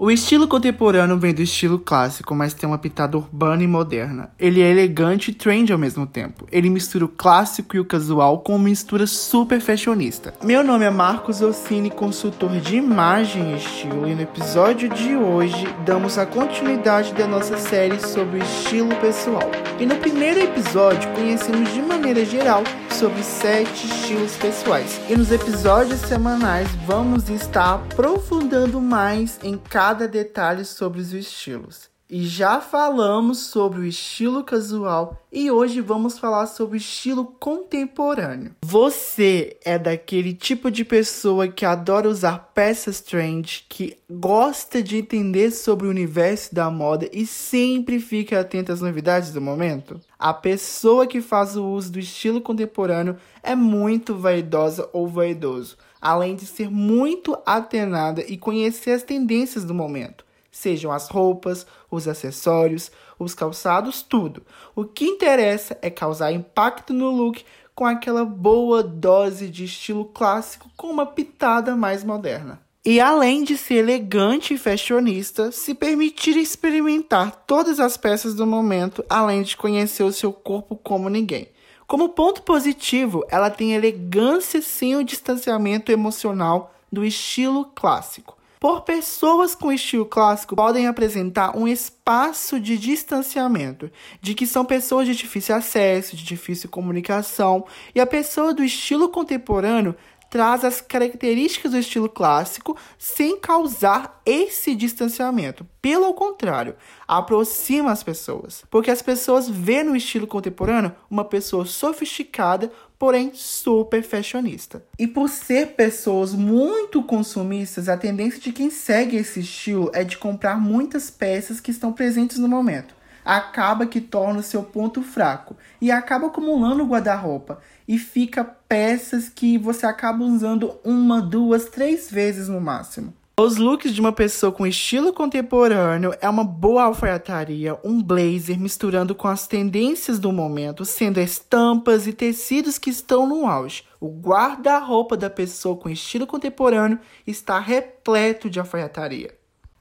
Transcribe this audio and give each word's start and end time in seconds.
O 0.00 0.12
estilo 0.12 0.46
contemporâneo 0.46 1.18
vem 1.18 1.34
do 1.34 1.42
estilo 1.42 1.76
clássico, 1.76 2.32
mas 2.32 2.54
tem 2.54 2.68
uma 2.68 2.78
pitada 2.78 3.16
urbana 3.16 3.64
e 3.64 3.66
moderna. 3.66 4.30
Ele 4.38 4.62
é 4.62 4.70
elegante 4.70 5.32
e 5.32 5.34
trendy 5.34 5.72
ao 5.72 5.78
mesmo 5.78 6.06
tempo. 6.06 6.46
Ele 6.52 6.70
mistura 6.70 7.04
o 7.04 7.08
clássico 7.08 7.74
e 7.74 7.80
o 7.80 7.84
casual 7.84 8.38
com 8.38 8.54
uma 8.54 8.68
mistura 8.68 9.08
super 9.08 9.60
fashionista. 9.60 10.34
Meu 10.40 10.62
nome 10.62 10.84
é 10.84 10.90
Marcos 10.90 11.42
Ossini, 11.42 11.90
consultor 11.90 12.60
de 12.60 12.76
imagem 12.76 13.54
e 13.54 13.56
estilo, 13.56 14.06
e 14.06 14.14
no 14.14 14.22
episódio 14.22 14.88
de 14.88 15.16
hoje 15.16 15.66
damos 15.84 16.16
a 16.16 16.24
continuidade 16.24 17.12
da 17.14 17.26
nossa 17.26 17.58
série 17.58 17.98
sobre 17.98 18.38
o 18.38 18.42
estilo 18.44 18.94
pessoal. 19.00 19.50
E 19.80 19.84
no 19.84 19.96
primeiro 19.96 20.38
episódio 20.38 21.10
conhecemos 21.12 21.74
de 21.74 21.82
maneira 21.82 22.24
geral 22.24 22.62
sobre 22.98 23.22
sete 23.22 23.86
estilos 23.86 24.36
pessoais. 24.36 25.00
E 25.08 25.16
nos 25.16 25.30
episódios 25.30 26.00
semanais 26.00 26.68
vamos 26.84 27.28
estar 27.28 27.74
aprofundando 27.74 28.80
mais 28.80 29.38
em 29.44 29.56
cada 29.56 30.08
detalhe 30.08 30.64
sobre 30.64 31.00
os 31.00 31.12
estilos. 31.12 31.88
E 32.10 32.26
já 32.26 32.58
falamos 32.58 33.36
sobre 33.36 33.80
o 33.80 33.84
estilo 33.84 34.42
casual 34.42 35.22
e 35.30 35.50
hoje 35.50 35.82
vamos 35.82 36.18
falar 36.18 36.46
sobre 36.46 36.78
o 36.78 36.80
estilo 36.80 37.26
contemporâneo. 37.38 38.52
Você 38.64 39.58
é 39.62 39.78
daquele 39.78 40.32
tipo 40.32 40.70
de 40.70 40.86
pessoa 40.86 41.48
que 41.48 41.66
adora 41.66 42.08
usar 42.08 42.50
peças 42.54 43.02
trend, 43.02 43.66
que 43.68 43.98
gosta 44.08 44.82
de 44.82 44.96
entender 44.96 45.50
sobre 45.50 45.86
o 45.86 45.90
universo 45.90 46.54
da 46.54 46.70
moda 46.70 47.06
e 47.12 47.26
sempre 47.26 48.00
fica 48.00 48.40
atento 48.40 48.72
às 48.72 48.80
novidades 48.80 49.30
do 49.30 49.40
momento? 49.42 50.00
A 50.18 50.32
pessoa 50.32 51.06
que 51.06 51.20
faz 51.20 51.56
o 51.56 51.64
uso 51.66 51.92
do 51.92 51.98
estilo 51.98 52.40
contemporâneo 52.40 53.18
é 53.42 53.54
muito 53.54 54.16
vaidosa 54.16 54.88
ou 54.94 55.06
vaidoso, 55.06 55.76
além 56.00 56.34
de 56.34 56.46
ser 56.46 56.70
muito 56.70 57.36
atenada 57.44 58.22
e 58.26 58.38
conhecer 58.38 58.92
as 58.92 59.02
tendências 59.02 59.62
do 59.62 59.74
momento 59.74 60.26
sejam 60.50 60.90
as 60.90 61.08
roupas, 61.08 61.66
os 61.90 62.08
acessórios, 62.08 62.90
os 63.18 63.34
calçados, 63.34 64.02
tudo. 64.02 64.42
O 64.74 64.84
que 64.84 65.04
interessa 65.04 65.76
é 65.82 65.90
causar 65.90 66.32
impacto 66.32 66.92
no 66.92 67.10
look 67.10 67.44
com 67.74 67.86
aquela 67.86 68.24
boa 68.24 68.82
dose 68.82 69.48
de 69.48 69.64
estilo 69.64 70.04
clássico 70.04 70.70
com 70.76 70.88
uma 70.88 71.06
pitada 71.06 71.76
mais 71.76 72.02
moderna. 72.02 72.60
E 72.84 73.00
além 73.00 73.44
de 73.44 73.56
ser 73.56 73.74
elegante 73.74 74.54
e 74.54 74.58
fashionista, 74.58 75.52
se 75.52 75.74
permitir 75.74 76.36
experimentar 76.36 77.44
todas 77.46 77.78
as 77.78 77.96
peças 77.96 78.34
do 78.34 78.46
momento, 78.46 79.04
além 79.08 79.42
de 79.42 79.56
conhecer 79.56 80.02
o 80.02 80.12
seu 80.12 80.32
corpo 80.32 80.74
como 80.76 81.08
ninguém. 81.08 81.48
Como 81.86 82.10
ponto 82.10 82.42
positivo, 82.42 83.24
ela 83.28 83.50
tem 83.50 83.74
elegância 83.74 84.62
sem 84.62 84.96
o 84.96 85.04
distanciamento 85.04 85.92
emocional 85.92 86.74
do 86.90 87.04
estilo 87.04 87.64
clássico 87.74 88.37
por 88.60 88.82
pessoas 88.82 89.54
com 89.54 89.72
estilo 89.72 90.06
clássico 90.06 90.56
podem 90.56 90.86
apresentar 90.86 91.56
um 91.56 91.68
espaço 91.68 92.58
de 92.58 92.76
distanciamento, 92.76 93.90
de 94.20 94.34
que 94.34 94.46
são 94.46 94.64
pessoas 94.64 95.06
de 95.06 95.14
difícil 95.14 95.54
acesso, 95.54 96.16
de 96.16 96.24
difícil 96.24 96.68
comunicação, 96.68 97.64
e 97.94 98.00
a 98.00 98.06
pessoa 98.06 98.52
do 98.52 98.64
estilo 98.64 99.08
contemporâneo 99.08 99.94
traz 100.30 100.64
as 100.64 100.80
características 100.80 101.72
do 101.72 101.78
estilo 101.78 102.08
clássico 102.08 102.76
sem 102.98 103.38
causar 103.38 104.20
esse 104.24 104.74
distanciamento. 104.74 105.66
Pelo 105.80 106.12
contrário, 106.14 106.76
aproxima 107.06 107.90
as 107.90 108.02
pessoas, 108.02 108.64
porque 108.70 108.90
as 108.90 109.00
pessoas 109.00 109.48
vêem 109.48 109.84
no 109.84 109.96
estilo 109.96 110.26
contemporâneo 110.26 110.94
uma 111.10 111.24
pessoa 111.24 111.64
sofisticada, 111.64 112.70
porém 112.98 113.30
super 113.32 114.02
fashionista. 114.02 114.84
E 114.98 115.06
por 115.06 115.28
ser 115.28 115.68
pessoas 115.68 116.34
muito 116.34 117.02
consumistas, 117.02 117.88
a 117.88 117.96
tendência 117.96 118.40
de 118.40 118.52
quem 118.52 118.70
segue 118.70 119.16
esse 119.16 119.40
estilo 119.40 119.90
é 119.94 120.02
de 120.02 120.18
comprar 120.18 120.60
muitas 120.60 121.10
peças 121.10 121.60
que 121.60 121.70
estão 121.70 121.92
presentes 121.92 122.38
no 122.38 122.48
momento. 122.48 122.97
Acaba 123.28 123.84
que 123.84 124.00
torna 124.00 124.40
o 124.40 124.42
seu 124.42 124.62
ponto 124.62 125.02
fraco 125.02 125.54
e 125.82 125.90
acaba 125.90 126.28
acumulando 126.28 126.82
o 126.82 126.86
guarda-roupa 126.86 127.58
e 127.86 127.98
fica 127.98 128.42
peças 128.42 129.28
que 129.28 129.58
você 129.58 129.84
acaba 129.84 130.24
usando 130.24 130.80
uma, 130.82 131.20
duas, 131.20 131.66
três 131.66 132.10
vezes 132.10 132.48
no 132.48 132.58
máximo. 132.58 133.12
Os 133.38 133.58
looks 133.58 133.92
de 133.92 134.00
uma 134.00 134.12
pessoa 134.12 134.50
com 134.50 134.66
estilo 134.66 135.12
contemporâneo 135.12 136.14
é 136.22 136.28
uma 136.28 136.42
boa 136.42 136.84
alfaiataria, 136.84 137.78
um 137.84 138.02
blazer 138.02 138.58
misturando 138.58 139.14
com 139.14 139.28
as 139.28 139.46
tendências 139.46 140.18
do 140.18 140.32
momento, 140.32 140.86
sendo 140.86 141.20
estampas 141.20 142.06
e 142.06 142.14
tecidos 142.14 142.78
que 142.78 142.88
estão 142.88 143.28
no 143.28 143.46
auge. 143.46 143.84
O 144.00 144.08
guarda-roupa 144.08 145.18
da 145.18 145.28
pessoa 145.28 145.76
com 145.76 145.90
estilo 145.90 146.26
contemporâneo 146.26 146.98
está 147.26 147.60
repleto 147.60 148.48
de 148.48 148.58
alfaiataria. 148.58 149.37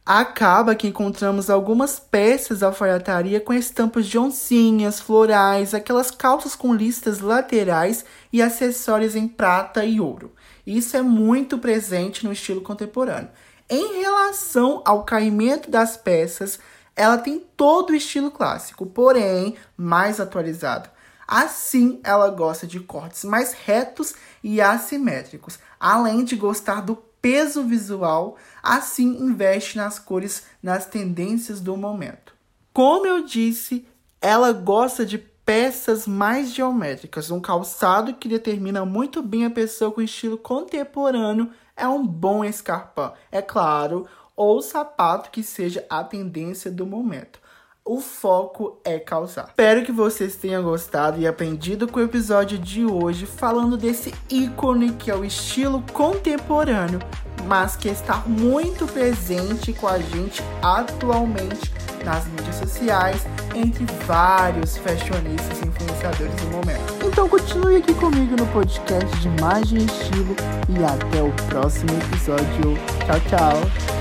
Acaba 0.09 0.73
que 0.73 0.87
encontramos 0.87 1.49
algumas 1.49 1.99
peças 1.99 2.59
de 2.59 2.63
alfaiataria 2.63 3.41
com 3.41 3.53
estampas 3.53 4.05
de 4.05 4.17
oncinhas, 4.17 5.01
florais, 5.01 5.73
aquelas 5.73 6.09
calças 6.09 6.55
com 6.55 6.73
listas 6.73 7.19
laterais 7.19 8.05
e 8.31 8.41
acessórios 8.41 9.17
em 9.17 9.27
prata 9.27 9.83
e 9.83 9.99
ouro. 9.99 10.33
Isso 10.65 10.95
é 10.95 11.01
muito 11.01 11.57
presente 11.57 12.25
no 12.25 12.31
estilo 12.31 12.61
contemporâneo. 12.61 13.27
Em 13.69 13.99
relação 13.99 14.81
ao 14.85 15.03
caimento 15.03 15.69
das 15.69 15.97
peças, 15.97 16.57
ela 16.95 17.17
tem 17.17 17.43
todo 17.57 17.89
o 17.89 17.95
estilo 17.95 18.31
clássico, 18.31 18.85
porém 18.85 19.57
mais 19.75 20.21
atualizado. 20.21 20.89
Assim, 21.27 21.99
ela 22.01 22.29
gosta 22.29 22.65
de 22.65 22.79
cortes 22.79 23.25
mais 23.25 23.51
retos 23.51 24.13
e 24.41 24.61
assimétricos, 24.61 25.59
além 25.77 26.23
de 26.23 26.37
gostar 26.37 26.81
do 26.81 26.95
peso 27.27 27.61
visual, 27.61 28.37
assim 28.63 29.17
investe 29.21 29.75
nas 29.75 29.99
cores, 29.99 30.45
nas 30.63 30.85
tendências 30.85 31.59
do 31.59 31.75
momento. 31.75 32.33
Como 32.71 33.05
eu 33.05 33.25
disse, 33.25 33.85
ela 34.21 34.53
gosta 34.53 35.05
de 35.05 35.17
peças 35.17 36.07
mais 36.07 36.53
geométricas, 36.53 37.29
um 37.29 37.41
calçado 37.41 38.13
que 38.13 38.29
determina 38.29 38.85
muito 38.85 39.21
bem 39.21 39.43
a 39.43 39.49
pessoa 39.49 39.91
com 39.91 40.01
estilo 40.01 40.37
contemporâneo 40.37 41.51
é 41.75 41.85
um 41.85 42.07
bom 42.07 42.45
escarpão. 42.45 43.11
É 43.29 43.41
claro, 43.41 44.07
ou 44.33 44.61
sapato 44.61 45.29
que 45.29 45.43
seja 45.43 45.85
a 45.89 46.05
tendência 46.05 46.71
do 46.71 46.85
momento. 46.85 47.41
O 47.89 48.01
foco 48.01 48.81
é 48.83 48.99
calçar. 48.99 49.45
Espero 49.47 49.85
que 49.85 49.93
vocês 49.93 50.35
tenham 50.35 50.61
gostado 50.61 51.21
e 51.21 51.25
aprendido 51.25 51.87
com 51.87 52.01
o 52.01 52.03
episódio 52.03 52.59
de 52.59 52.85
hoje 52.85 53.25
falando 53.25 53.77
desse 53.77 54.13
ícone 54.29 54.91
que 54.91 55.09
é 55.09 55.15
o 55.15 55.23
estilo 55.23 55.81
contemporâneo, 55.93 56.99
mas 57.47 57.75
que 57.75 57.87
está 57.87 58.17
muito 58.27 58.85
presente 58.85 59.73
com 59.73 59.87
a 59.87 59.97
gente 59.99 60.43
atualmente 60.61 61.71
nas 62.03 62.25
mídias 62.27 62.55
sociais, 62.55 63.25
entre 63.55 63.85
vários 64.05 64.77
fashionistas 64.77 65.61
e 65.61 65.67
influenciadores 65.67 66.35
do 66.35 66.47
momento. 66.51 67.05
Então 67.05 67.27
continue 67.27 67.77
aqui 67.77 67.93
comigo 67.95 68.35
no 68.37 68.45
podcast 68.47 69.17
de 69.19 69.27
Imagem 69.27 69.79
e 69.79 69.85
Estilo 69.85 70.35
e 70.69 70.83
até 70.83 71.21
o 71.21 71.31
próximo 71.49 71.91
episódio. 71.97 72.77
Tchau, 73.05 73.19
tchau! 73.29 73.96